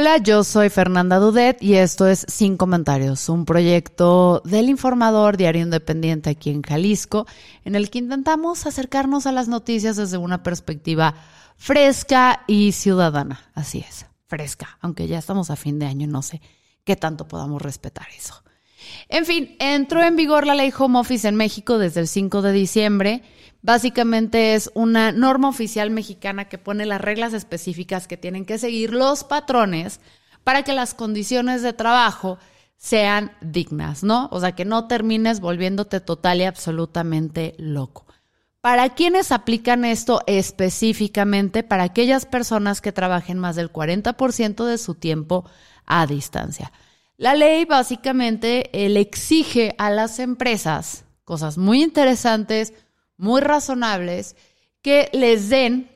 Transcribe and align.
Hola, 0.00 0.16
yo 0.16 0.44
soy 0.44 0.70
Fernanda 0.70 1.18
Dudet 1.18 1.62
y 1.62 1.74
esto 1.74 2.06
es 2.06 2.24
Sin 2.26 2.56
Comentarios, 2.56 3.28
un 3.28 3.44
proyecto 3.44 4.40
del 4.46 4.70
Informador 4.70 5.36
Diario 5.36 5.60
Independiente 5.60 6.30
aquí 6.30 6.48
en 6.48 6.62
Jalisco, 6.62 7.26
en 7.66 7.74
el 7.74 7.90
que 7.90 7.98
intentamos 7.98 8.64
acercarnos 8.64 9.26
a 9.26 9.32
las 9.32 9.48
noticias 9.48 9.96
desde 9.96 10.16
una 10.16 10.42
perspectiva 10.42 11.16
fresca 11.58 12.44
y 12.46 12.72
ciudadana. 12.72 13.50
Así 13.52 13.84
es, 13.86 14.06
fresca, 14.26 14.78
aunque 14.80 15.06
ya 15.06 15.18
estamos 15.18 15.50
a 15.50 15.56
fin 15.56 15.78
de 15.78 15.84
año 15.84 16.06
no 16.06 16.22
sé 16.22 16.40
qué 16.82 16.96
tanto 16.96 17.28
podamos 17.28 17.60
respetar 17.60 18.06
eso. 18.16 18.42
En 19.08 19.26
fin, 19.26 19.56
entró 19.58 20.02
en 20.02 20.16
vigor 20.16 20.46
la 20.46 20.54
ley 20.54 20.72
Home 20.76 20.98
Office 20.98 21.26
en 21.26 21.36
México 21.36 21.78
desde 21.78 22.00
el 22.00 22.08
5 22.08 22.42
de 22.42 22.52
diciembre 22.52 23.22
Básicamente 23.62 24.54
es 24.54 24.70
una 24.74 25.12
norma 25.12 25.48
oficial 25.48 25.90
mexicana 25.90 26.48
que 26.48 26.56
pone 26.56 26.86
las 26.86 27.00
reglas 27.00 27.34
específicas 27.34 28.08
que 28.08 28.16
tienen 28.16 28.46
que 28.46 28.58
seguir 28.58 28.92
los 28.92 29.22
patrones 29.24 30.00
para 30.44 30.62
que 30.62 30.72
las 30.72 30.94
condiciones 30.94 31.60
de 31.62 31.74
trabajo 31.74 32.38
sean 32.76 33.32
dignas, 33.42 34.02
¿no? 34.02 34.28
O 34.32 34.40
sea, 34.40 34.52
que 34.52 34.64
no 34.64 34.86
termines 34.86 35.40
volviéndote 35.40 36.00
total 36.00 36.40
y 36.40 36.44
absolutamente 36.44 37.54
loco. 37.58 38.06
¿Para 38.62 38.88
quiénes 38.94 39.30
aplican 39.30 39.84
esto 39.84 40.22
específicamente? 40.26 41.62
Para 41.62 41.82
aquellas 41.82 42.24
personas 42.24 42.80
que 42.80 42.92
trabajen 42.92 43.38
más 43.38 43.56
del 43.56 43.70
40% 43.70 44.64
de 44.64 44.78
su 44.78 44.94
tiempo 44.94 45.44
a 45.84 46.06
distancia. 46.06 46.72
La 47.20 47.34
ley 47.34 47.66
básicamente 47.66 48.70
eh, 48.72 48.88
le 48.88 49.00
exige 49.00 49.74
a 49.76 49.90
las 49.90 50.18
empresas 50.20 51.04
cosas 51.24 51.58
muy 51.58 51.82
interesantes, 51.82 52.72
muy 53.18 53.42
razonables 53.42 54.36
que 54.80 55.10
les 55.12 55.50
den 55.50 55.90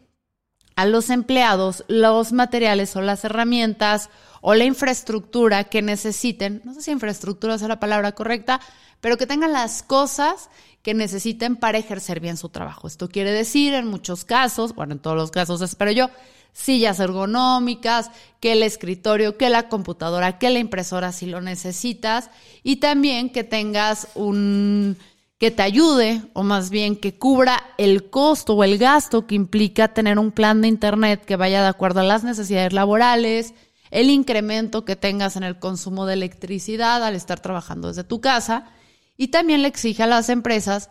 a 0.77 0.85
los 0.85 1.09
empleados 1.09 1.83
los 1.89 2.35
materiales 2.35 2.95
o 2.95 3.01
las 3.01 3.25
herramientas 3.25 4.11
o 4.43 4.55
la 4.55 4.65
infraestructura 4.65 5.65
que 5.65 5.81
necesiten, 5.81 6.61
no 6.63 6.75
sé 6.75 6.83
si 6.83 6.91
infraestructura 6.91 7.55
es 7.55 7.63
la 7.63 7.81
palabra 7.81 8.13
correcta, 8.13 8.61
pero 9.01 9.17
que 9.17 9.27
tengan 9.27 9.55
las 9.55 9.83
cosas 9.83 10.51
que 10.83 10.93
necesiten 10.93 11.57
para 11.57 11.79
ejercer 11.79 12.21
bien 12.21 12.37
su 12.37 12.51
trabajo. 12.51 12.87
Esto 12.87 13.09
quiere 13.09 13.33
decir, 13.33 13.73
en 13.73 13.87
muchos 13.87 14.27
casos, 14.27 14.75
bueno, 14.75 14.93
en 14.93 14.99
todos 14.99 15.17
los 15.17 15.31
casos 15.31 15.63
espero 15.63 15.91
yo, 15.91 16.11
sillas 16.55 17.01
ergonómicas, 17.01 18.11
que 18.41 18.53
el 18.53 18.63
escritorio, 18.63 19.37
que 19.37 19.51
la 19.51 19.69
computadora, 19.69 20.39
que 20.39 20.49
la 20.49 20.61
impresora 20.61 21.13
si 21.13 21.27
lo 21.27 21.43
necesitas, 21.43 22.31
y 22.63 22.77
también 22.77 23.29
que 23.29 23.45
tengas 23.45 24.09
un 24.15 24.97
que 25.39 25.51
te 25.51 25.63
ayude 25.63 26.23
o 26.33 26.45
más 26.45 26.71
bien 26.71 26.97
que 26.97 27.19
cubra 27.19 27.63
el 27.77 28.09
costo 28.09 28.55
o 28.55 28.65
el 28.65 28.79
gasto 28.79 29.27
que 29.27 29.35
implica 29.35 29.93
tener 29.93 30.19
un 30.19 30.31
plan 30.31 30.63
de 30.63 30.69
Internet 30.69 31.25
que 31.25 31.37
vaya 31.37 31.61
de 31.61 31.69
acuerdo 31.69 32.01
a 32.01 32.05
las 32.05 32.23
necesidades 32.23 32.73
laborales, 32.73 33.53
el 33.91 34.11
incremento 34.11 34.85
que 34.85 34.97
tengas 34.97 35.37
en 35.37 35.43
el 35.43 35.59
consumo 35.59 36.07
de 36.07 36.15
electricidad 36.15 37.05
al 37.05 37.17
estar 37.17 37.41
trabajando 37.41 37.89
desde 37.89 38.05
tu 38.05 38.21
casa 38.21 38.71
y 39.17 39.29
también 39.29 39.63
le 39.63 39.69
exige 39.69 40.05
a 40.05 40.07
las 40.07 40.29
empresas 40.29 40.89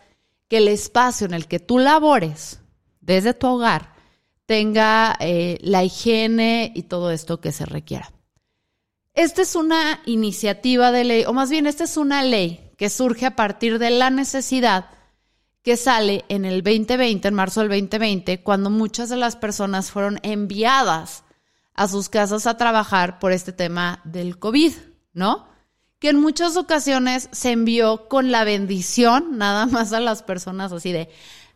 que 0.49 0.57
el 0.57 0.67
espacio 0.67 1.25
en 1.25 1.33
el 1.33 1.47
que 1.47 1.59
tú 1.59 1.79
labores 1.79 2.59
desde 2.99 3.33
tu 3.33 3.47
hogar 3.47 3.92
tenga 4.45 5.15
eh, 5.19 5.57
la 5.61 5.83
higiene 5.83 6.71
y 6.75 6.83
todo 6.83 7.11
esto 7.11 7.39
que 7.39 7.51
se 7.51 7.65
requiera. 7.65 8.11
Esta 9.13 9.43
es 9.43 9.55
una 9.55 10.01
iniciativa 10.05 10.91
de 10.91 11.03
ley, 11.03 11.23
o 11.25 11.33
más 11.33 11.49
bien 11.49 11.67
esta 11.67 11.83
es 11.83 11.97
una 11.97 12.23
ley 12.23 12.71
que 12.77 12.89
surge 12.89 13.27
a 13.27 13.35
partir 13.35 13.77
de 13.77 13.91
la 13.91 14.09
necesidad 14.09 14.89
que 15.61 15.77
sale 15.77 16.25
en 16.29 16.45
el 16.45 16.61
2020, 16.63 17.27
en 17.27 17.33
marzo 17.33 17.61
del 17.61 17.69
2020, 17.69 18.41
cuando 18.41 18.69
muchas 18.69 19.09
de 19.09 19.15
las 19.15 19.35
personas 19.35 19.91
fueron 19.91 20.19
enviadas 20.23 21.23
a 21.73 21.87
sus 21.87 22.09
casas 22.09 22.45
a 22.47 22.57
trabajar 22.57 23.19
por 23.19 23.31
este 23.31 23.53
tema 23.53 24.01
del 24.03 24.37
COVID, 24.39 24.73
¿no? 25.13 25.47
Que 25.99 26.09
en 26.09 26.19
muchas 26.19 26.57
ocasiones 26.57 27.29
se 27.31 27.51
envió 27.51 28.09
con 28.09 28.31
la 28.31 28.43
bendición 28.43 29.37
nada 29.37 29.65
más 29.65 29.93
a 29.93 29.99
las 29.99 30.21
personas 30.21 30.71
así 30.71 30.91
de, 30.91 31.09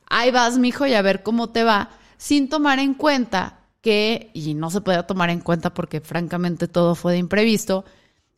ahí 0.09 0.31
vas, 0.31 0.57
mijo, 0.57 0.85
y 0.85 0.93
a 0.93 1.01
ver 1.01 1.21
cómo 1.21 1.49
te 1.49 1.63
va, 1.63 1.89
sin 2.17 2.49
tomar 2.49 2.79
en 2.79 2.93
cuenta 2.93 3.59
que, 3.81 4.31
y 4.33 4.53
no 4.53 4.69
se 4.69 4.81
podía 4.81 5.07
tomar 5.07 5.29
en 5.29 5.39
cuenta 5.39 5.73
porque 5.73 6.01
francamente 6.01 6.67
todo 6.67 6.95
fue 6.95 7.13
de 7.13 7.19
imprevisto, 7.19 7.85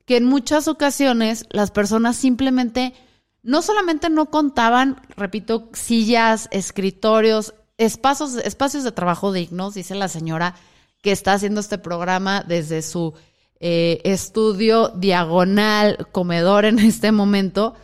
que 0.05 0.17
en 0.17 0.25
muchas 0.25 0.67
ocasiones 0.67 1.45
las 1.49 1.71
personas 1.71 2.17
simplemente 2.17 2.93
no 3.41 3.61
solamente 3.61 4.09
no 4.09 4.29
contaban, 4.29 5.01
repito, 5.15 5.69
sillas, 5.73 6.49
escritorios, 6.51 7.53
espacios, 7.77 8.35
espacios 8.35 8.83
de 8.83 8.91
trabajo 8.91 9.31
dignos, 9.31 9.75
dice 9.75 9.95
la 9.95 10.07
señora 10.07 10.55
que 11.01 11.11
está 11.11 11.33
haciendo 11.33 11.61
este 11.61 11.77
programa 11.77 12.43
desde 12.45 12.81
su 12.81 13.13
eh, 13.61 14.01
estudio 14.03 14.89
diagonal 14.89 16.07
comedor 16.11 16.65
en 16.65 16.79
este 16.79 17.11
momento, 17.11 17.75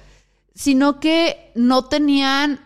sino 0.54 1.00
que 1.00 1.52
no 1.56 1.86
tenían 1.86 2.65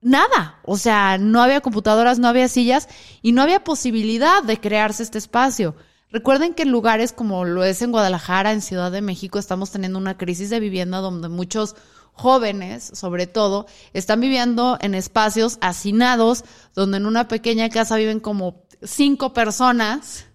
nada, 0.00 0.60
o 0.64 0.76
sea, 0.76 1.18
no 1.18 1.42
había 1.42 1.60
computadoras, 1.60 2.18
no 2.18 2.28
había 2.28 2.48
sillas 2.48 2.88
y 3.22 3.32
no 3.32 3.42
había 3.42 3.64
posibilidad 3.64 4.42
de 4.42 4.58
crearse 4.58 5.02
este 5.02 5.18
espacio. 5.18 5.74
Recuerden 6.10 6.54
que 6.54 6.62
en 6.62 6.70
lugares 6.72 7.12
como 7.12 7.44
lo 7.44 7.62
es 7.62 7.82
en 7.82 7.92
Guadalajara, 7.92 8.52
en 8.52 8.62
Ciudad 8.62 8.90
de 8.90 9.02
México, 9.02 9.38
estamos 9.38 9.70
teniendo 9.70 9.98
una 9.98 10.18
crisis 10.18 10.50
de 10.50 10.58
vivienda 10.58 10.98
donde 10.98 11.28
muchos 11.28 11.76
jóvenes, 12.12 12.90
sobre 12.94 13.26
todo, 13.26 13.66
están 13.92 14.20
viviendo 14.20 14.76
en 14.80 14.94
espacios 14.94 15.58
hacinados, 15.60 16.44
donde 16.74 16.96
en 16.96 17.06
una 17.06 17.28
pequeña 17.28 17.68
casa 17.68 17.96
viven 17.96 18.20
como 18.20 18.64
cinco 18.82 19.32
personas. 19.32 20.26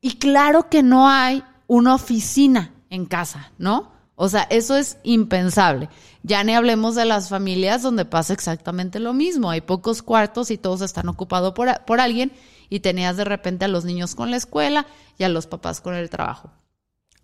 Y 0.00 0.16
claro 0.18 0.68
que 0.70 0.82
no 0.82 1.08
hay 1.08 1.44
una 1.66 1.94
oficina 1.94 2.74
en 2.88 3.04
casa, 3.06 3.52
¿no? 3.58 3.92
O 4.24 4.28
sea, 4.28 4.46
eso 4.50 4.76
es 4.76 4.98
impensable. 5.02 5.88
Ya 6.22 6.44
ni 6.44 6.54
hablemos 6.54 6.94
de 6.94 7.04
las 7.04 7.28
familias 7.28 7.82
donde 7.82 8.04
pasa 8.04 8.32
exactamente 8.32 9.00
lo 9.00 9.14
mismo. 9.14 9.50
Hay 9.50 9.62
pocos 9.62 10.00
cuartos 10.00 10.52
y 10.52 10.58
todos 10.58 10.80
están 10.80 11.08
ocupados 11.08 11.54
por, 11.54 11.84
por 11.86 12.00
alguien 12.00 12.30
y 12.68 12.78
tenías 12.78 13.16
de 13.16 13.24
repente 13.24 13.64
a 13.64 13.68
los 13.68 13.84
niños 13.84 14.14
con 14.14 14.30
la 14.30 14.36
escuela 14.36 14.86
y 15.18 15.24
a 15.24 15.28
los 15.28 15.48
papás 15.48 15.80
con 15.80 15.96
el 15.96 16.08
trabajo. 16.08 16.52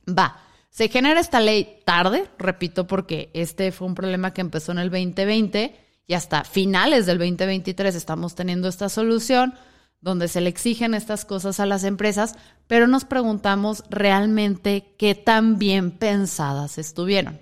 Va, 0.09 0.41
se 0.71 0.89
genera 0.89 1.21
esta 1.21 1.39
ley 1.39 1.79
tarde, 1.85 2.29
repito, 2.37 2.89
porque 2.89 3.31
este 3.33 3.71
fue 3.71 3.87
un 3.87 3.95
problema 3.95 4.33
que 4.35 4.41
empezó 4.41 4.73
en 4.73 4.79
el 4.79 4.91
2020 4.91 5.81
y 6.09 6.15
hasta 6.15 6.43
finales 6.43 7.07
del 7.07 7.19
2023 7.19 7.95
estamos 7.95 8.35
teniendo 8.35 8.67
esta 8.67 8.89
solución 8.89 9.55
donde 10.01 10.29
se 10.29 10.41
le 10.41 10.49
exigen 10.49 10.95
estas 10.95 11.25
cosas 11.25 11.61
a 11.61 11.67
las 11.67 11.85
empresas, 11.85 12.37
pero 12.67 12.87
nos 12.87 13.05
preguntamos 13.05 13.85
realmente 13.91 14.95
qué 14.99 15.15
tan 15.15 15.59
bien 15.59 15.91
pensadas 15.91 16.79
estuvieron. 16.79 17.41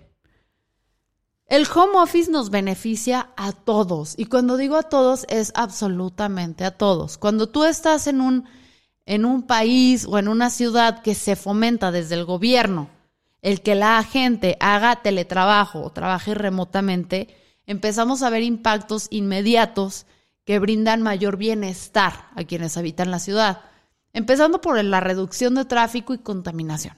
El 1.46 1.66
home 1.72 1.98
office 1.98 2.30
nos 2.30 2.50
beneficia 2.50 3.30
a 3.36 3.52
todos 3.52 4.14
y 4.16 4.26
cuando 4.26 4.56
digo 4.56 4.76
a 4.76 4.82
todos 4.82 5.26
es 5.28 5.52
absolutamente 5.54 6.64
a 6.64 6.72
todos. 6.72 7.18
Cuando 7.18 7.48
tú 7.48 7.64
estás 7.64 8.08
en 8.08 8.20
un, 8.20 8.46
en 9.04 9.24
un 9.24 9.42
país 9.42 10.06
o 10.08 10.18
en 10.18 10.26
una 10.26 10.50
ciudad 10.50 11.02
que 11.02 11.14
se 11.14 11.36
fomenta 11.36 11.92
desde 11.92 12.16
el 12.16 12.24
gobierno 12.24 12.90
el 13.42 13.62
que 13.62 13.76
la 13.76 14.02
gente 14.02 14.56
haga 14.58 15.02
teletrabajo 15.02 15.80
o 15.82 15.90
trabaje 15.90 16.34
remotamente, 16.34 17.28
empezamos 17.66 18.22
a 18.22 18.30
ver 18.30 18.42
impactos 18.42 19.06
inmediatos 19.10 20.06
que 20.46 20.58
brindan 20.60 21.02
mayor 21.02 21.36
bienestar 21.36 22.30
a 22.34 22.44
quienes 22.44 22.78
habitan 22.78 23.10
la 23.10 23.18
ciudad, 23.18 23.60
empezando 24.14 24.62
por 24.62 24.82
la 24.82 25.00
reducción 25.00 25.56
de 25.56 25.66
tráfico 25.66 26.14
y 26.14 26.18
contaminación. 26.18 26.96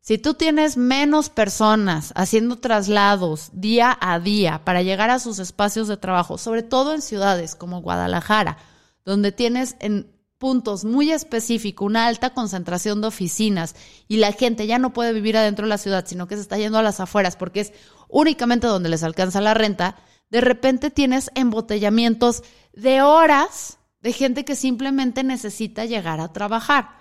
Si 0.00 0.16
tú 0.16 0.32
tienes 0.32 0.78
menos 0.78 1.28
personas 1.28 2.12
haciendo 2.16 2.56
traslados 2.56 3.50
día 3.52 3.96
a 4.00 4.18
día 4.18 4.62
para 4.64 4.82
llegar 4.82 5.10
a 5.10 5.18
sus 5.18 5.38
espacios 5.38 5.86
de 5.86 5.98
trabajo, 5.98 6.38
sobre 6.38 6.62
todo 6.62 6.94
en 6.94 7.02
ciudades 7.02 7.54
como 7.54 7.82
Guadalajara, 7.82 8.56
donde 9.04 9.32
tienes 9.32 9.76
en 9.80 10.10
puntos 10.38 10.84
muy 10.84 11.10
específicos 11.10 11.84
una 11.84 12.06
alta 12.06 12.30
concentración 12.30 13.02
de 13.02 13.08
oficinas 13.08 13.74
y 14.06 14.16
la 14.16 14.32
gente 14.32 14.66
ya 14.66 14.78
no 14.78 14.94
puede 14.94 15.12
vivir 15.12 15.36
adentro 15.36 15.66
de 15.66 15.70
la 15.70 15.78
ciudad, 15.78 16.06
sino 16.06 16.26
que 16.26 16.36
se 16.36 16.42
está 16.42 16.56
yendo 16.56 16.78
a 16.78 16.82
las 16.82 17.00
afueras 17.00 17.36
porque 17.36 17.60
es 17.60 17.72
únicamente 18.08 18.66
donde 18.66 18.88
les 18.88 19.02
alcanza 19.02 19.42
la 19.42 19.52
renta, 19.52 19.96
de 20.30 20.40
repente 20.40 20.90
tienes 20.90 21.30
embotellamientos 21.34 22.42
de 22.72 23.02
horas 23.02 23.78
de 24.00 24.12
gente 24.12 24.44
que 24.44 24.56
simplemente 24.56 25.24
necesita 25.24 25.84
llegar 25.84 26.20
a 26.20 26.32
trabajar. 26.32 26.98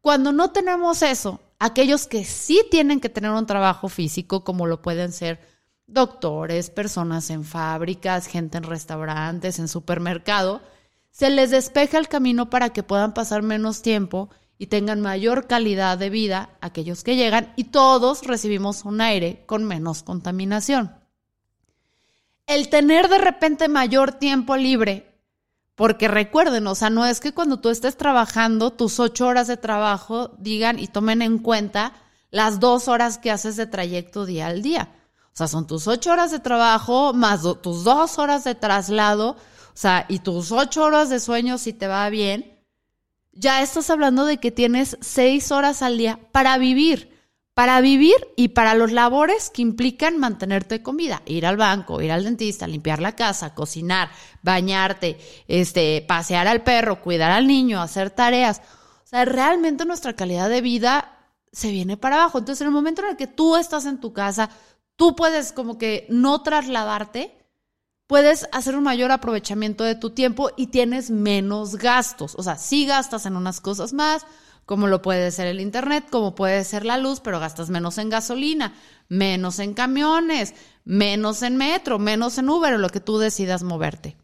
Cuando 0.00 0.32
no 0.32 0.50
tenemos 0.50 1.02
eso, 1.02 1.40
aquellos 1.58 2.06
que 2.06 2.24
sí 2.24 2.62
tienen 2.70 3.00
que 3.00 3.08
tener 3.08 3.30
un 3.32 3.46
trabajo 3.46 3.88
físico, 3.88 4.44
como 4.44 4.66
lo 4.66 4.80
pueden 4.80 5.12
ser 5.12 5.40
doctores, 5.86 6.70
personas 6.70 7.30
en 7.30 7.44
fábricas, 7.44 8.26
gente 8.26 8.58
en 8.58 8.64
restaurantes, 8.64 9.58
en 9.58 9.68
supermercado, 9.68 10.60
se 11.10 11.30
les 11.30 11.50
despeja 11.50 11.98
el 11.98 12.08
camino 12.08 12.50
para 12.50 12.70
que 12.70 12.82
puedan 12.82 13.14
pasar 13.14 13.42
menos 13.42 13.82
tiempo 13.82 14.28
y 14.58 14.66
tengan 14.66 15.00
mayor 15.00 15.46
calidad 15.46 15.98
de 15.98 16.10
vida 16.10 16.50
aquellos 16.60 17.02
que 17.02 17.16
llegan 17.16 17.52
y 17.56 17.64
todos 17.64 18.22
recibimos 18.22 18.84
un 18.84 19.00
aire 19.00 19.42
con 19.46 19.64
menos 19.64 20.02
contaminación. 20.02 20.92
El 22.48 22.68
tener 22.68 23.08
de 23.08 23.18
repente 23.18 23.68
mayor 23.68 24.12
tiempo 24.12 24.56
libre, 24.56 25.22
porque 25.76 26.08
recuerden, 26.08 26.66
o 26.66 26.74
sea, 26.74 26.90
no 26.90 27.06
es 27.06 27.20
que 27.20 27.32
cuando 27.32 27.60
tú 27.60 27.68
estés 27.68 27.96
trabajando 27.96 28.72
tus 28.72 28.98
ocho 28.98 29.28
horas 29.28 29.46
de 29.46 29.56
trabajo 29.56 30.34
digan 30.38 30.80
y 30.80 30.88
tomen 30.88 31.22
en 31.22 31.38
cuenta 31.38 31.92
las 32.32 32.58
dos 32.58 32.88
horas 32.88 33.18
que 33.18 33.30
haces 33.30 33.54
de 33.54 33.66
trayecto 33.66 34.26
día 34.26 34.48
al 34.48 34.62
día. 34.62 34.92
O 35.26 35.36
sea, 35.38 35.46
son 35.46 35.68
tus 35.68 35.86
ocho 35.86 36.10
horas 36.10 36.32
de 36.32 36.40
trabajo 36.40 37.12
más 37.12 37.42
tus 37.62 37.84
dos 37.84 38.18
horas 38.18 38.42
de 38.42 38.56
traslado, 38.56 39.30
o 39.30 39.36
sea, 39.74 40.04
y 40.08 40.18
tus 40.18 40.50
ocho 40.50 40.82
horas 40.82 41.08
de 41.10 41.20
sueño 41.20 41.58
si 41.58 41.72
te 41.72 41.86
va 41.86 42.10
bien 42.10 42.58
ya 43.38 43.62
estás 43.62 43.88
hablando 43.88 44.24
de 44.24 44.38
que 44.38 44.50
tienes 44.50 44.98
seis 45.00 45.52
horas 45.52 45.82
al 45.82 45.96
día 45.96 46.18
para 46.32 46.58
vivir, 46.58 47.17
para 47.58 47.80
vivir 47.80 48.14
y 48.36 48.50
para 48.50 48.76
los 48.76 48.92
labores 48.92 49.50
que 49.50 49.62
implican 49.62 50.16
mantenerte 50.16 50.80
con 50.80 50.96
vida, 50.96 51.22
ir 51.26 51.44
al 51.44 51.56
banco, 51.56 52.00
ir 52.00 52.12
al 52.12 52.22
dentista, 52.22 52.68
limpiar 52.68 53.00
la 53.00 53.16
casa, 53.16 53.52
cocinar, 53.52 54.10
bañarte, 54.44 55.18
este, 55.48 56.04
pasear 56.06 56.46
al 56.46 56.62
perro, 56.62 57.02
cuidar 57.02 57.32
al 57.32 57.48
niño, 57.48 57.82
hacer 57.82 58.10
tareas. 58.10 58.62
O 59.02 59.08
sea, 59.08 59.24
realmente 59.24 59.84
nuestra 59.86 60.12
calidad 60.12 60.48
de 60.48 60.60
vida 60.60 61.18
se 61.50 61.72
viene 61.72 61.96
para 61.96 62.20
abajo. 62.20 62.38
Entonces, 62.38 62.60
en 62.60 62.68
el 62.68 62.72
momento 62.72 63.02
en 63.02 63.08
el 63.08 63.16
que 63.16 63.26
tú 63.26 63.56
estás 63.56 63.86
en 63.86 63.98
tu 63.98 64.12
casa, 64.12 64.50
tú 64.94 65.16
puedes 65.16 65.50
como 65.50 65.78
que 65.78 66.06
no 66.10 66.42
trasladarte 66.42 67.38
puedes 68.08 68.48
hacer 68.52 68.74
un 68.74 68.82
mayor 68.84 69.12
aprovechamiento 69.12 69.84
de 69.84 69.94
tu 69.94 70.10
tiempo 70.10 70.50
y 70.56 70.68
tienes 70.68 71.10
menos 71.10 71.76
gastos. 71.76 72.34
O 72.36 72.42
sea, 72.42 72.56
sí 72.56 72.86
gastas 72.86 73.26
en 73.26 73.36
unas 73.36 73.60
cosas 73.60 73.92
más, 73.92 74.26
como 74.68 74.86
lo 74.86 75.00
puede 75.00 75.30
ser 75.30 75.46
el 75.46 75.60
Internet, 75.60 76.08
como 76.10 76.34
puede 76.34 76.62
ser 76.62 76.84
la 76.84 76.98
luz, 76.98 77.20
pero 77.20 77.40
gastas 77.40 77.70
menos 77.70 77.96
en 77.96 78.10
gasolina, 78.10 78.74
menos 79.08 79.60
en 79.60 79.72
camiones, 79.72 80.54
menos 80.84 81.40
en 81.40 81.56
metro, 81.56 81.98
menos 81.98 82.36
en 82.36 82.50
Uber 82.50 82.74
o 82.74 82.78
lo 82.78 82.90
que 82.90 83.00
tú 83.00 83.16
decidas 83.16 83.62
moverte. 83.62 84.18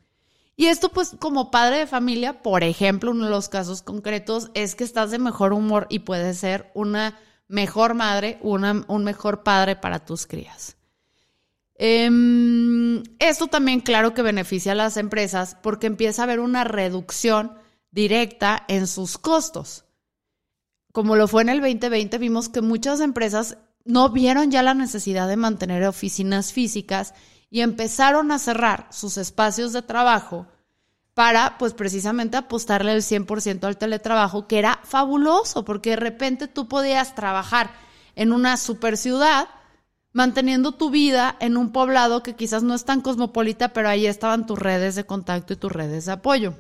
Y 0.55 0.67
esto 0.67 0.91
pues 0.91 1.17
como 1.19 1.51
padre 1.51 1.79
de 1.79 1.87
familia, 1.87 2.43
por 2.43 2.63
ejemplo, 2.63 3.13
uno 3.13 3.25
de 3.25 3.31
los 3.31 3.49
casos 3.49 3.81
concretos 3.81 4.51
es 4.53 4.75
que 4.75 4.85
estás 4.85 5.11
de 5.11 5.19
mejor 5.19 5.55
humor 5.55 5.87
y 5.89 6.01
puedes 6.01 6.37
ser 6.37 6.71
una 6.75 7.19
mejor 7.49 7.95
madre, 7.95 8.39
un 8.43 9.03
mejor 9.03 9.45
padre 9.45 9.77
para 9.77 10.05
tus 10.05 10.27
crías. 10.27 10.77
Eh, 11.77 13.03
esto 13.19 13.47
también, 13.47 13.81
claro 13.81 14.13
que 14.13 14.21
beneficia 14.21 14.73
a 14.73 14.75
las 14.75 14.99
empresas 14.99 15.57
porque 15.63 15.87
empieza 15.87 16.21
a 16.21 16.25
haber 16.25 16.41
una 16.41 16.65
reducción 16.65 17.55
directa 17.91 18.63
en 18.69 18.87
sus 18.87 19.17
costos. 19.17 19.84
Como 20.95 21.17
lo 21.17 21.27
fue 21.27 21.43
en 21.43 21.49
el 21.49 21.61
2020, 21.61 22.19
vimos 22.19 22.49
que 22.49 22.61
muchas 22.61 23.01
empresas 23.01 23.59
no 23.85 24.11
vieron 24.11 24.53
ya 24.53 24.63
la 24.63 24.75
necesidad 24.75 25.27
de 25.27 25.37
mantener 25.37 25.85
oficinas 25.85 26.53
físicas 26.53 27.15
y 27.51 27.63
empezaron 27.63 28.31
a 28.31 28.39
cerrar 28.39 28.87
sus 28.93 29.19
espacios 29.19 29.73
de 29.73 29.83
trabajo 29.83 30.47
para, 31.13 31.59
pues 31.59 31.75
precisamente 31.75 32.37
apostarle 32.37 32.93
el 32.93 33.03
100% 33.03 33.65
al 33.65 33.77
teletrabajo, 33.77 34.47
que 34.47 34.61
era 34.61 34.79
fabuloso, 34.85 35.65
porque 35.65 35.91
de 35.91 35.97
repente 35.97 36.47
tú 36.47 36.69
podías 36.69 37.17
trabajar 37.17 37.73
en 38.15 38.33
una 38.33 38.57
super 38.57 38.97
ciudad 38.97 39.49
manteniendo 40.13 40.71
tu 40.71 40.91
vida 40.91 41.35
en 41.41 41.57
un 41.57 41.73
poblado 41.73 42.23
que 42.23 42.37
quizás 42.37 42.63
no 42.63 42.73
es 42.73 42.85
tan 42.85 43.01
cosmopolita, 43.01 43.73
pero 43.73 43.89
ahí 43.89 44.07
estaban 44.07 44.47
tus 44.47 44.61
redes 44.61 44.95
de 44.95 45.05
contacto 45.05 45.55
y 45.55 45.57
tus 45.57 45.73
redes 45.73 46.05
de 46.07 46.13
apoyo. 46.13 46.55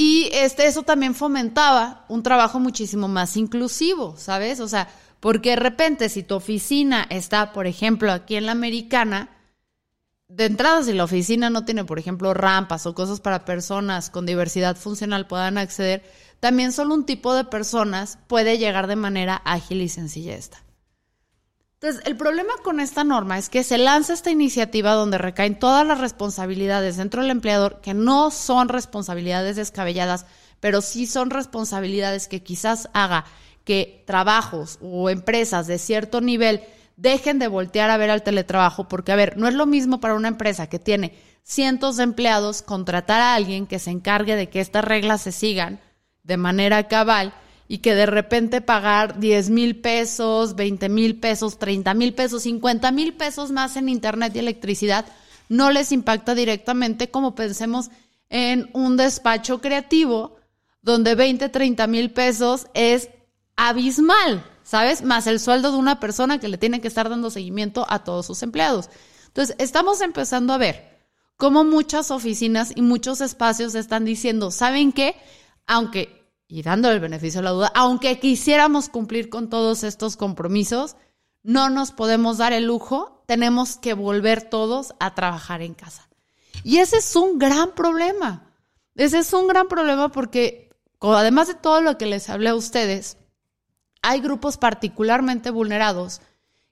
Y 0.00 0.30
este, 0.32 0.68
eso 0.68 0.84
también 0.84 1.12
fomentaba 1.12 2.04
un 2.06 2.22
trabajo 2.22 2.60
muchísimo 2.60 3.08
más 3.08 3.36
inclusivo, 3.36 4.14
¿sabes? 4.16 4.60
O 4.60 4.68
sea, 4.68 4.86
porque 5.18 5.50
de 5.50 5.56
repente 5.56 6.08
si 6.08 6.22
tu 6.22 6.36
oficina 6.36 7.04
está, 7.10 7.52
por 7.52 7.66
ejemplo, 7.66 8.12
aquí 8.12 8.36
en 8.36 8.46
la 8.46 8.52
americana, 8.52 9.28
de 10.28 10.44
entrada 10.44 10.84
si 10.84 10.92
la 10.92 11.02
oficina 11.02 11.50
no 11.50 11.64
tiene, 11.64 11.84
por 11.84 11.98
ejemplo, 11.98 12.32
rampas 12.32 12.86
o 12.86 12.94
cosas 12.94 13.20
para 13.20 13.44
personas 13.44 14.08
con 14.08 14.24
diversidad 14.24 14.76
funcional 14.76 15.26
puedan 15.26 15.58
acceder, 15.58 16.04
también 16.38 16.70
solo 16.70 16.94
un 16.94 17.04
tipo 17.04 17.34
de 17.34 17.42
personas 17.42 18.20
puede 18.28 18.56
llegar 18.56 18.86
de 18.86 18.94
manera 18.94 19.42
ágil 19.44 19.82
y 19.82 19.88
sencilla 19.88 20.36
esta. 20.36 20.62
Entonces, 21.80 22.02
el 22.06 22.16
problema 22.16 22.54
con 22.64 22.80
esta 22.80 23.04
norma 23.04 23.38
es 23.38 23.48
que 23.48 23.62
se 23.62 23.78
lanza 23.78 24.12
esta 24.12 24.32
iniciativa 24.32 24.94
donde 24.94 25.16
recaen 25.16 25.60
todas 25.60 25.86
las 25.86 26.00
responsabilidades 26.00 26.96
dentro 26.96 27.22
del 27.22 27.30
empleador, 27.30 27.80
que 27.80 27.94
no 27.94 28.32
son 28.32 28.68
responsabilidades 28.68 29.54
descabelladas, 29.54 30.26
pero 30.58 30.80
sí 30.80 31.06
son 31.06 31.30
responsabilidades 31.30 32.26
que 32.26 32.42
quizás 32.42 32.88
haga 32.94 33.26
que 33.62 34.02
trabajos 34.08 34.80
o 34.82 35.08
empresas 35.08 35.68
de 35.68 35.78
cierto 35.78 36.20
nivel 36.20 36.62
dejen 36.96 37.38
de 37.38 37.46
voltear 37.46 37.90
a 37.90 37.96
ver 37.96 38.10
al 38.10 38.24
teletrabajo, 38.24 38.88
porque, 38.88 39.12
a 39.12 39.16
ver, 39.16 39.36
no 39.36 39.46
es 39.46 39.54
lo 39.54 39.66
mismo 39.66 40.00
para 40.00 40.14
una 40.14 40.26
empresa 40.26 40.68
que 40.68 40.80
tiene 40.80 41.16
cientos 41.44 41.96
de 41.96 42.02
empleados 42.02 42.62
contratar 42.62 43.20
a 43.20 43.36
alguien 43.36 43.68
que 43.68 43.78
se 43.78 43.92
encargue 43.92 44.34
de 44.34 44.48
que 44.48 44.60
estas 44.60 44.84
reglas 44.84 45.22
se 45.22 45.30
sigan 45.30 45.80
de 46.24 46.38
manera 46.38 46.88
cabal 46.88 47.32
y 47.68 47.78
que 47.78 47.94
de 47.94 48.06
repente 48.06 48.62
pagar 48.62 49.20
10 49.20 49.50
mil 49.50 49.76
pesos, 49.80 50.56
20 50.56 50.88
mil 50.88 51.20
pesos, 51.20 51.58
30 51.58 51.92
mil 51.94 52.14
pesos, 52.14 52.42
50 52.44 52.90
mil 52.92 53.12
pesos 53.12 53.52
más 53.52 53.76
en 53.76 53.90
internet 53.90 54.34
y 54.34 54.38
electricidad 54.38 55.04
no 55.50 55.70
les 55.70 55.92
impacta 55.92 56.34
directamente 56.34 57.10
como 57.10 57.34
pensemos 57.34 57.90
en 58.30 58.70
un 58.72 58.96
despacho 58.96 59.60
creativo 59.60 60.36
donde 60.82 61.14
20, 61.14 61.48
30 61.48 61.86
mil 61.86 62.10
pesos 62.10 62.66
es 62.72 63.10
abismal, 63.56 64.44
¿sabes? 64.62 65.02
Más 65.02 65.26
el 65.26 65.40
sueldo 65.40 65.72
de 65.72 65.78
una 65.78 66.00
persona 66.00 66.38
que 66.38 66.48
le 66.48 66.58
tiene 66.58 66.80
que 66.80 66.88
estar 66.88 67.08
dando 67.08 67.30
seguimiento 67.30 67.86
a 67.88 68.04
todos 68.04 68.26
sus 68.26 68.42
empleados. 68.42 68.88
Entonces, 69.26 69.56
estamos 69.58 70.00
empezando 70.00 70.52
a 70.52 70.58
ver 70.58 70.98
cómo 71.36 71.64
muchas 71.64 72.10
oficinas 72.10 72.72
y 72.74 72.82
muchos 72.82 73.20
espacios 73.20 73.74
están 73.74 74.04
diciendo, 74.04 74.50
¿saben 74.50 74.92
qué? 74.92 75.16
Aunque 75.66 76.17
y 76.48 76.62
dándole 76.62 76.94
el 76.94 77.00
beneficio 77.00 77.40
a 77.40 77.42
la 77.42 77.50
duda, 77.50 77.72
aunque 77.74 78.18
quisiéramos 78.18 78.88
cumplir 78.88 79.28
con 79.28 79.50
todos 79.50 79.84
estos 79.84 80.16
compromisos, 80.16 80.96
no 81.42 81.68
nos 81.68 81.92
podemos 81.92 82.38
dar 82.38 82.54
el 82.54 82.64
lujo, 82.64 83.22
tenemos 83.26 83.76
que 83.76 83.92
volver 83.92 84.42
todos 84.42 84.94
a 84.98 85.14
trabajar 85.14 85.60
en 85.60 85.74
casa. 85.74 86.08
Y 86.64 86.78
ese 86.78 86.96
es 86.96 87.14
un 87.14 87.38
gran 87.38 87.74
problema. 87.74 88.50
Ese 88.94 89.18
es 89.18 89.32
un 89.32 89.46
gran 89.46 89.68
problema 89.68 90.10
porque, 90.10 90.70
además 91.00 91.48
de 91.48 91.54
todo 91.54 91.82
lo 91.82 91.98
que 91.98 92.06
les 92.06 92.28
hablé 92.30 92.48
a 92.48 92.54
ustedes, 92.54 93.18
hay 94.02 94.20
grupos 94.20 94.56
particularmente 94.56 95.50
vulnerados 95.50 96.22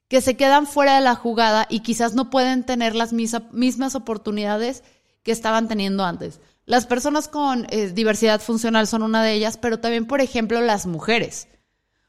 que 0.08 0.20
se 0.20 0.36
quedan 0.36 0.66
fuera 0.66 0.96
de 0.96 1.02
la 1.02 1.14
jugada 1.14 1.66
y 1.68 1.80
quizás 1.80 2.14
no 2.14 2.30
pueden 2.30 2.64
tener 2.64 2.94
las 2.94 3.12
mismas 3.12 3.94
oportunidades 3.94 4.82
que 5.22 5.32
estaban 5.32 5.68
teniendo 5.68 6.04
antes. 6.04 6.40
Las 6.66 6.86
personas 6.86 7.28
con 7.28 7.64
eh, 7.70 7.90
diversidad 7.90 8.40
funcional 8.40 8.88
son 8.88 9.04
una 9.04 9.22
de 9.22 9.32
ellas, 9.34 9.56
pero 9.56 9.78
también, 9.78 10.04
por 10.04 10.20
ejemplo, 10.20 10.60
las 10.60 10.86
mujeres. 10.86 11.46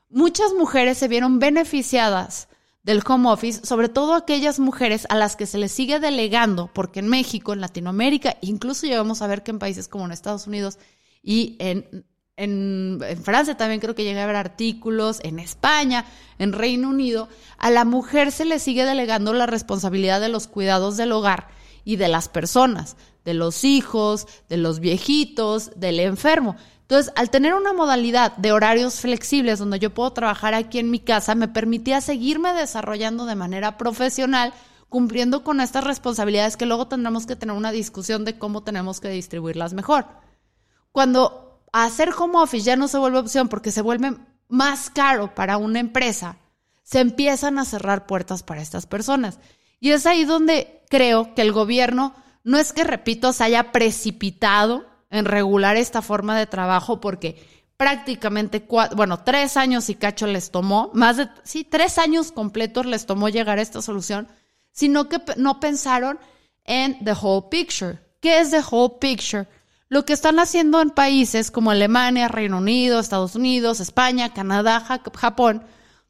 Muchas 0.10 0.52
mujeres 0.54 0.98
se 0.98 1.08
vieron 1.08 1.38
beneficiadas 1.38 2.48
del 2.82 3.04
home 3.06 3.30
office, 3.30 3.64
sobre 3.66 3.88
todo 3.88 4.16
aquellas 4.16 4.60
mujeres 4.60 5.06
a 5.10 5.16
las 5.16 5.36
que 5.36 5.46
se 5.46 5.60
les 5.60 5.72
sigue 5.72 6.00
delegando, 6.00 6.72
porque 6.74 7.02
en 7.02 7.08
México, 7.08 7.54
en 7.54 7.62
Latinoamérica, 7.62 8.38
incluso 8.42 8.88
llegamos 8.88 9.22
a 9.22 9.28
ver 9.28 9.44
que 9.44 9.52
en 9.52 9.60
países 9.60 9.88
como 9.88 10.06
en 10.06 10.12
Estados 10.12 10.48
Unidos 10.48 10.80
y 11.22 11.56
en, 11.60 12.06
en, 12.36 13.00
en, 13.04 13.24
Francia 13.24 13.58
también 13.58 13.80
creo 13.80 13.94
que 13.94 14.06
llega 14.06 14.22
a 14.22 14.24
haber 14.24 14.38
artículos, 14.38 15.20
en 15.24 15.38
España, 15.38 16.06
en 16.40 16.52
Reino 16.52 16.90
Unido, 16.90 17.28
a 17.60 17.70
la 17.70 17.86
mujer 17.86 18.32
se 18.32 18.46
le 18.46 18.58
sigue 18.58 18.86
delegando 18.86 19.34
la 19.34 19.46
responsabilidad 19.46 20.20
de 20.20 20.30
los 20.30 20.48
cuidados 20.48 20.98
del 20.98 21.12
hogar 21.12 21.50
y 21.84 21.98
de 21.98 22.08
las 22.08 22.28
personas 22.28 22.96
de 23.28 23.34
los 23.34 23.66
hijos, 23.66 24.26
de 24.48 24.56
los 24.56 24.80
viejitos, 24.80 25.72
del 25.76 26.00
enfermo. 26.00 26.56
Entonces, 26.84 27.12
al 27.18 27.30
tener 27.30 27.56
una 27.56 27.74
modalidad 27.74 28.38
de 28.38 28.54
horarios 28.54 29.02
flexibles 29.02 29.60
donde 29.60 29.80
yo 29.80 29.94
puedo 29.94 30.14
trabajar 30.14 30.54
aquí 30.54 30.80
en 30.80 30.90
mi 30.90 31.00
casa, 31.02 31.36
me 31.36 31.50
permitía 31.50 32.00
seguirme 32.00 32.54
desarrollando 32.54 33.26
de 33.26 33.36
manera 33.36 33.78
profesional, 33.78 34.54
cumpliendo 34.88 35.44
con 35.44 35.60
estas 35.60 35.84
responsabilidades 35.84 36.56
que 36.56 36.66
luego 36.66 36.88
tendremos 36.88 37.26
que 37.26 37.36
tener 37.36 37.54
una 37.54 37.74
discusión 37.74 38.24
de 38.24 38.40
cómo 38.40 38.64
tenemos 38.64 39.02
que 39.02 39.10
distribuirlas 39.10 39.74
mejor. 39.74 40.06
Cuando 40.94 41.60
hacer 41.74 42.12
home 42.18 42.38
office 42.38 42.64
ya 42.64 42.78
no 42.78 42.88
se 42.88 42.98
vuelve 42.98 43.20
opción 43.20 43.50
porque 43.50 43.74
se 43.74 43.82
vuelve 43.82 44.16
más 44.48 44.90
caro 44.90 45.36
para 45.36 45.58
una 45.58 45.82
empresa, 45.82 46.38
se 46.84 47.02
empiezan 47.02 47.60
a 47.60 47.66
cerrar 47.66 48.08
puertas 48.08 48.42
para 48.42 48.62
estas 48.62 48.86
personas. 48.86 49.42
Y 49.82 49.92
es 49.92 50.06
ahí 50.06 50.24
donde 50.24 50.86
creo 50.90 51.36
que 51.36 51.42
el 51.42 51.52
gobierno 51.52 52.16
no 52.48 52.58
es 52.58 52.72
que, 52.72 52.86
repito, 52.86 53.34
se 53.34 53.44
haya 53.44 53.74
precipitado 53.74 54.86
en 55.10 55.26
regular 55.26 55.76
esta 55.76 56.02
forma 56.02 56.40
de 56.40 56.46
trabajo 56.46 57.02
porque 57.02 57.46
prácticamente, 57.76 58.66
bueno, 58.96 59.20
tres 59.20 59.58
años 59.58 59.90
y 59.90 59.96
cacho 59.96 60.28
les 60.28 60.50
tomó, 60.50 60.90
más 60.94 61.18
de, 61.18 61.28
sí, 61.44 61.66
tres 61.66 61.98
años 61.98 62.32
completos 62.32 62.86
les 62.86 63.06
tomó 63.06 63.28
llegar 63.28 63.60
a 63.60 63.62
esta 63.62 63.82
solución, 63.82 64.30
sino 64.72 65.10
que 65.10 65.20
no 65.36 65.60
pensaron 65.60 66.20
en 66.64 67.04
the 67.04 67.12
whole 67.12 67.48
picture. 67.52 68.00
¿Qué 68.22 68.40
es 68.40 68.52
the 68.52 68.64
whole 68.72 68.96
picture? 69.02 69.46
Lo 69.90 70.06
que 70.06 70.14
están 70.14 70.40
haciendo 70.40 70.82
en 70.82 70.92
países 70.92 71.52
como 71.52 71.72
Alemania, 71.72 72.30
Reino 72.30 72.60
Unido, 72.60 73.02
Estados 73.02 73.36
Unidos, 73.36 73.82
España, 73.82 74.34
Canadá, 74.34 74.80
Japón, 75.16 75.66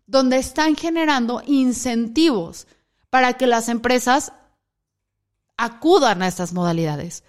donde 0.06 0.38
están 0.38 0.76
generando 0.76 1.42
incentivos 1.48 2.68
para 3.10 3.34
que 3.34 3.48
las 3.48 3.70
empresas 3.70 4.34
acudan 5.58 6.22
a 6.22 6.28
estas 6.28 6.54
modalidades. 6.54 7.24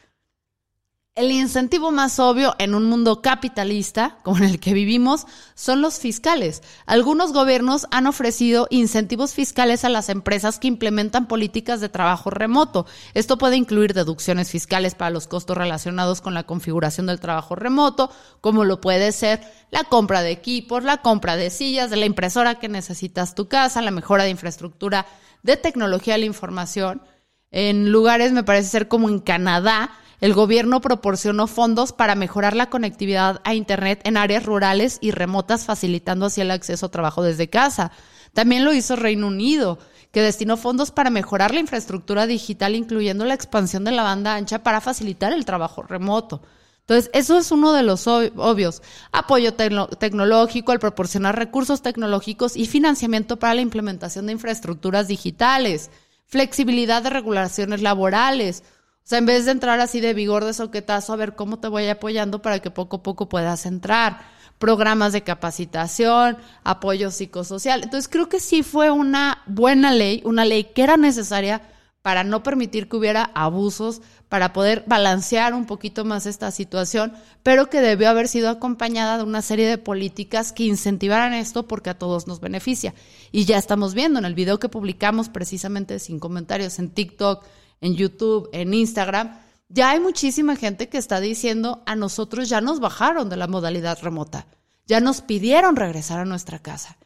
El 1.18 1.32
incentivo 1.32 1.90
más 1.90 2.20
obvio 2.20 2.54
en 2.60 2.76
un 2.76 2.84
mundo 2.84 3.22
capitalista, 3.22 4.18
como 4.22 4.38
en 4.38 4.44
el 4.44 4.60
que 4.60 4.72
vivimos, 4.72 5.26
son 5.56 5.82
los 5.82 5.98
fiscales. 5.98 6.62
Algunos 6.86 7.32
gobiernos 7.32 7.88
han 7.90 8.06
ofrecido 8.06 8.68
incentivos 8.70 9.34
fiscales 9.34 9.84
a 9.84 9.88
las 9.88 10.10
empresas 10.10 10.60
que 10.60 10.68
implementan 10.68 11.26
políticas 11.26 11.80
de 11.80 11.88
trabajo 11.88 12.30
remoto. 12.30 12.86
Esto 13.14 13.36
puede 13.36 13.56
incluir 13.56 13.94
deducciones 13.94 14.52
fiscales 14.52 14.94
para 14.94 15.10
los 15.10 15.26
costos 15.26 15.56
relacionados 15.56 16.20
con 16.20 16.34
la 16.34 16.44
configuración 16.44 17.06
del 17.06 17.18
trabajo 17.18 17.56
remoto, 17.56 18.12
como 18.40 18.62
lo 18.62 18.80
puede 18.80 19.10
ser 19.10 19.40
la 19.72 19.82
compra 19.82 20.22
de 20.22 20.30
equipos, 20.30 20.84
la 20.84 20.98
compra 20.98 21.34
de 21.34 21.50
sillas, 21.50 21.90
de 21.90 21.96
la 21.96 22.06
impresora 22.06 22.60
que 22.60 22.68
necesitas 22.68 23.34
tu 23.34 23.48
casa, 23.48 23.82
la 23.82 23.90
mejora 23.90 24.22
de 24.22 24.30
infraestructura 24.30 25.04
de 25.42 25.56
tecnología 25.56 26.14
de 26.14 26.20
la 26.20 26.26
información. 26.26 27.02
En 27.50 27.90
lugares, 27.90 28.32
me 28.32 28.44
parece 28.44 28.68
ser 28.68 28.88
como 28.88 29.08
en 29.08 29.20
Canadá, 29.20 29.90
el 30.20 30.34
gobierno 30.34 30.80
proporcionó 30.80 31.46
fondos 31.46 31.92
para 31.92 32.14
mejorar 32.14 32.56
la 32.56 32.70
conectividad 32.70 33.40
a 33.44 33.54
Internet 33.54 34.00
en 34.04 34.16
áreas 34.16 34.44
rurales 34.44 34.98
y 35.00 35.12
remotas, 35.12 35.64
facilitando 35.64 36.26
así 36.26 36.40
el 36.40 36.50
acceso 36.50 36.86
a 36.86 36.90
trabajo 36.90 37.22
desde 37.22 37.48
casa. 37.48 37.92
También 38.34 38.64
lo 38.64 38.74
hizo 38.74 38.96
Reino 38.96 39.28
Unido, 39.28 39.78
que 40.10 40.20
destinó 40.20 40.56
fondos 40.56 40.90
para 40.90 41.10
mejorar 41.10 41.54
la 41.54 41.60
infraestructura 41.60 42.26
digital, 42.26 42.74
incluyendo 42.74 43.24
la 43.24 43.34
expansión 43.34 43.84
de 43.84 43.92
la 43.92 44.02
banda 44.02 44.34
ancha 44.34 44.62
para 44.62 44.80
facilitar 44.80 45.32
el 45.32 45.44
trabajo 45.44 45.82
remoto. 45.82 46.42
Entonces, 46.80 47.10
eso 47.12 47.38
es 47.38 47.52
uno 47.52 47.72
de 47.72 47.82
los 47.82 48.06
obvios. 48.06 48.82
Apoyo 49.12 49.54
tecnológico 49.54 50.72
al 50.72 50.78
proporcionar 50.78 51.36
recursos 51.36 51.82
tecnológicos 51.82 52.56
y 52.56 52.66
financiamiento 52.66 53.38
para 53.38 53.54
la 53.54 53.60
implementación 53.60 54.26
de 54.26 54.32
infraestructuras 54.32 55.06
digitales. 55.06 55.90
Flexibilidad 56.28 57.02
de 57.02 57.10
regulaciones 57.10 57.82
laborales. 57.82 58.62
O 59.04 59.08
sea, 59.08 59.18
en 59.18 59.26
vez 59.26 59.46
de 59.46 59.52
entrar 59.52 59.80
así 59.80 60.00
de 60.00 60.14
vigor 60.14 60.44
de 60.44 60.52
soquetazo, 60.52 61.12
a 61.12 61.16
ver 61.16 61.34
cómo 61.34 61.58
te 61.58 61.68
voy 61.68 61.88
apoyando 61.88 62.42
para 62.42 62.60
que 62.60 62.70
poco 62.70 62.98
a 62.98 63.02
poco 63.02 63.28
puedas 63.28 63.66
entrar. 63.66 64.20
Programas 64.58 65.12
de 65.12 65.22
capacitación, 65.22 66.36
apoyo 66.64 67.10
psicosocial. 67.10 67.82
Entonces, 67.82 68.08
creo 68.08 68.28
que 68.28 68.40
sí 68.40 68.62
fue 68.62 68.90
una 68.90 69.42
buena 69.46 69.92
ley, 69.92 70.22
una 70.24 70.44
ley 70.44 70.64
que 70.74 70.82
era 70.82 70.96
necesaria 70.96 71.62
para 72.08 72.24
no 72.24 72.42
permitir 72.42 72.88
que 72.88 72.96
hubiera 72.96 73.30
abusos, 73.34 74.00
para 74.30 74.54
poder 74.54 74.82
balancear 74.86 75.52
un 75.52 75.66
poquito 75.66 76.06
más 76.06 76.24
esta 76.24 76.50
situación, 76.50 77.12
pero 77.42 77.68
que 77.68 77.82
debió 77.82 78.08
haber 78.08 78.28
sido 78.28 78.48
acompañada 78.48 79.18
de 79.18 79.24
una 79.24 79.42
serie 79.42 79.68
de 79.68 79.76
políticas 79.76 80.54
que 80.54 80.64
incentivaran 80.64 81.34
esto 81.34 81.68
porque 81.68 81.90
a 81.90 81.98
todos 81.98 82.26
nos 82.26 82.40
beneficia. 82.40 82.94
Y 83.30 83.44
ya 83.44 83.58
estamos 83.58 83.92
viendo 83.92 84.18
en 84.18 84.24
el 84.24 84.32
video 84.32 84.58
que 84.58 84.70
publicamos 84.70 85.28
precisamente 85.28 85.98
sin 85.98 86.18
comentarios 86.18 86.78
en 86.78 86.88
TikTok, 86.88 87.44
en 87.82 87.94
YouTube, 87.94 88.48
en 88.54 88.72
Instagram, 88.72 89.38
ya 89.68 89.90
hay 89.90 90.00
muchísima 90.00 90.56
gente 90.56 90.88
que 90.88 90.96
está 90.96 91.20
diciendo 91.20 91.82
a 91.84 91.94
nosotros 91.94 92.48
ya 92.48 92.62
nos 92.62 92.80
bajaron 92.80 93.28
de 93.28 93.36
la 93.36 93.48
modalidad 93.48 93.98
remota, 94.00 94.46
ya 94.86 95.00
nos 95.00 95.20
pidieron 95.20 95.76
regresar 95.76 96.20
a 96.20 96.24
nuestra 96.24 96.58
casa. 96.60 96.96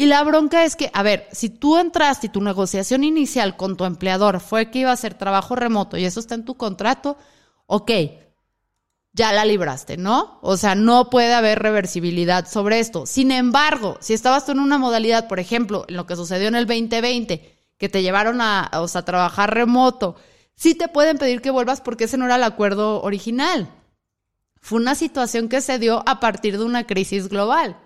Y 0.00 0.06
la 0.06 0.24
bronca 0.24 0.64
es 0.64 0.76
que, 0.76 0.90
a 0.94 1.02
ver, 1.02 1.28
si 1.30 1.50
tú 1.50 1.76
entraste 1.76 2.28
y 2.28 2.30
tu 2.30 2.40
negociación 2.40 3.04
inicial 3.04 3.58
con 3.58 3.76
tu 3.76 3.84
empleador 3.84 4.40
fue 4.40 4.70
que 4.70 4.78
iba 4.78 4.88
a 4.88 4.94
hacer 4.94 5.12
trabajo 5.12 5.56
remoto 5.56 5.98
y 5.98 6.06
eso 6.06 6.20
está 6.20 6.34
en 6.34 6.46
tu 6.46 6.56
contrato, 6.56 7.18
ok, 7.66 7.90
ya 9.12 9.34
la 9.34 9.44
libraste, 9.44 9.98
¿no? 9.98 10.38
O 10.40 10.56
sea, 10.56 10.74
no 10.74 11.10
puede 11.10 11.34
haber 11.34 11.58
reversibilidad 11.58 12.48
sobre 12.48 12.80
esto. 12.80 13.04
Sin 13.04 13.30
embargo, 13.30 13.98
si 14.00 14.14
estabas 14.14 14.46
tú 14.46 14.52
en 14.52 14.60
una 14.60 14.78
modalidad, 14.78 15.28
por 15.28 15.38
ejemplo, 15.38 15.84
en 15.86 15.98
lo 15.98 16.06
que 16.06 16.16
sucedió 16.16 16.48
en 16.48 16.54
el 16.54 16.64
2020, 16.64 17.58
que 17.76 17.88
te 17.90 18.00
llevaron 18.00 18.40
a, 18.40 18.70
o 18.76 18.88
sea, 18.88 19.04
trabajar 19.04 19.52
remoto, 19.52 20.16
sí 20.54 20.74
te 20.74 20.88
pueden 20.88 21.18
pedir 21.18 21.42
que 21.42 21.50
vuelvas 21.50 21.82
porque 21.82 22.04
ese 22.04 22.16
no 22.16 22.24
era 22.24 22.36
el 22.36 22.44
acuerdo 22.44 23.02
original. 23.02 23.68
Fue 24.62 24.80
una 24.80 24.94
situación 24.94 25.50
que 25.50 25.60
se 25.60 25.78
dio 25.78 26.02
a 26.06 26.20
partir 26.20 26.56
de 26.56 26.64
una 26.64 26.86
crisis 26.86 27.28
global. 27.28 27.76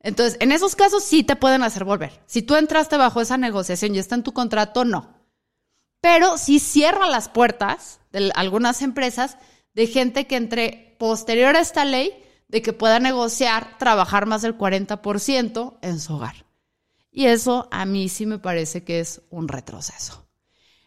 Entonces, 0.00 0.38
en 0.40 0.50
esos 0.50 0.76
casos 0.76 1.04
sí 1.04 1.22
te 1.22 1.36
pueden 1.36 1.62
hacer 1.62 1.84
volver. 1.84 2.22
Si 2.26 2.42
tú 2.42 2.56
entraste 2.56 2.96
bajo 2.96 3.20
esa 3.20 3.36
negociación 3.36 3.94
y 3.94 3.98
está 3.98 4.14
en 4.14 4.22
tu 4.22 4.32
contrato, 4.32 4.84
no. 4.84 5.14
Pero 6.00 6.38
sí 6.38 6.58
cierra 6.58 7.08
las 7.08 7.28
puertas 7.28 8.00
de 8.10 8.32
algunas 8.34 8.80
empresas 8.80 9.36
de 9.74 9.86
gente 9.86 10.26
que 10.26 10.36
entre 10.36 10.96
posterior 10.98 11.54
a 11.56 11.60
esta 11.60 11.84
ley 11.84 12.12
de 12.48 12.62
que 12.62 12.72
pueda 12.72 12.98
negociar 12.98 13.78
trabajar 13.78 14.26
más 14.26 14.42
del 14.42 14.56
40% 14.56 15.78
en 15.82 16.00
su 16.00 16.14
hogar. 16.14 16.46
Y 17.12 17.26
eso 17.26 17.68
a 17.70 17.84
mí 17.84 18.08
sí 18.08 18.26
me 18.26 18.38
parece 18.38 18.84
que 18.84 19.00
es 19.00 19.22
un 19.30 19.48
retroceso. 19.48 20.26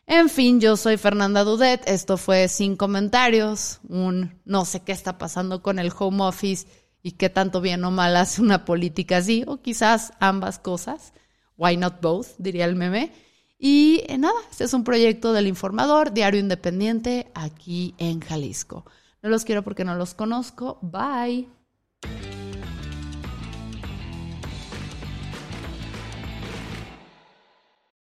En 0.06 0.30
fin, 0.30 0.60
yo 0.60 0.76
soy 0.76 0.98
Fernanda 0.98 1.44
Dudet, 1.44 1.82
esto 1.88 2.18
fue 2.18 2.50
sin 2.50 2.76
comentarios, 2.76 3.80
un 3.88 4.42
no 4.44 4.66
sé 4.66 4.82
qué 4.82 4.92
está 4.92 5.18
pasando 5.18 5.62
con 5.62 5.80
el 5.80 5.94
home 5.98 6.24
office 6.24 6.68
y 7.04 7.12
qué 7.12 7.30
tanto 7.30 7.62
bien 7.62 7.84
o 7.84 7.92
mal 7.92 8.16
hace 8.16 8.42
una 8.42 8.66
política 8.66 9.18
así, 9.18 9.44
o 9.46 9.62
quizás 9.62 10.14
ambas 10.20 10.58
cosas. 10.58 11.14
Why 11.58 11.78
not 11.78 12.02
both, 12.02 12.30
diría 12.40 12.66
el 12.66 12.76
meme. 12.76 13.12
Y 13.60 14.04
eh, 14.08 14.18
nada, 14.18 14.40
este 14.50 14.64
es 14.64 14.74
un 14.74 14.84
proyecto 14.84 15.34
del 15.34 15.48
informador, 15.48 16.14
diario 16.14 16.40
independiente, 16.40 17.32
aquí 17.36 17.94
en 17.98 18.22
Jalisco. 18.22 18.86
No 19.22 19.30
los 19.30 19.46
quiero 19.46 19.64
porque 19.64 19.86
no 19.86 19.96
los 19.96 20.14
conozco. 20.16 20.80
Bye. 20.82 21.48